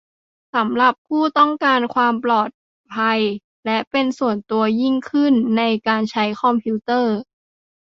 [0.55, 2.49] สำหรับผู้ต้องการความปลอด
[2.95, 3.19] ภัย
[3.65, 7.15] และเป็นส่วนตัวยิ่งขึ้นในการใช้คอมพิวเตอร์